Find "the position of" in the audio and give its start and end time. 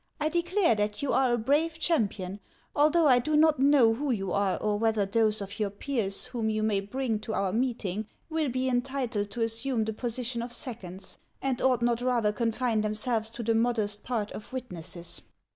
9.85-10.53